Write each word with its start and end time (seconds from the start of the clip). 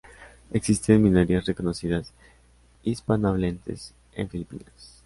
Existen 0.51 1.03
minorías 1.03 1.45
reconocidas 1.45 2.11
hispanohablantes 2.81 3.93
en 4.15 4.29
Filipinas. 4.29 4.97